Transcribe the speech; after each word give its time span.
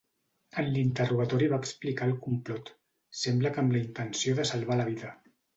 En 0.61 0.71
l'interrogatori 0.77 1.49
va 1.51 1.59
explicar 1.65 2.09
el 2.11 2.17
complot, 2.25 2.73
sembla 3.27 3.55
que 3.59 3.63
amb 3.67 3.77
la 3.77 3.85
intenció 3.85 4.39
de 4.41 4.51
salvar 4.55 4.83
la 4.85 4.93
vida. 4.93 5.17